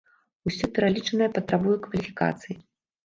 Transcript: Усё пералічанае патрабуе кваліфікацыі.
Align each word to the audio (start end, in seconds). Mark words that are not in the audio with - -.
Усё 0.49 0.69
пералічанае 0.79 1.29
патрабуе 1.37 1.77
кваліфікацыі. 1.87 2.59